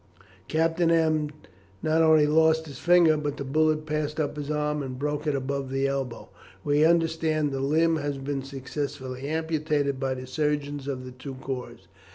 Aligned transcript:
Captain 0.47 0.89
M 0.89 1.25
l 1.29 1.51
not 1.83 2.01
only 2.01 2.25
lost 2.25 2.65
his 2.65 2.79
finger, 2.79 3.17
but 3.17 3.37
the 3.37 3.43
bullet 3.43 3.85
passed 3.85 4.19
up 4.19 4.35
his 4.35 4.49
arm 4.49 4.81
and 4.81 4.97
broke 4.97 5.27
it 5.27 5.35
above 5.35 5.69
the 5.69 5.85
elbow. 5.85 6.27
We 6.63 6.83
understand 6.83 7.51
that 7.51 7.57
the 7.57 7.61
limb 7.63 7.97
has 7.97 8.17
been 8.17 8.41
successfully 8.41 9.27
amputated 9.27 9.99
by 9.99 10.15
the 10.15 10.25
surgeons 10.25 10.87
of 10.87 11.05
the 11.05 11.11
two 11.11 11.35
corps. 11.35 11.77